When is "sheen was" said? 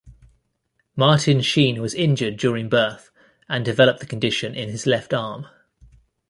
1.41-1.93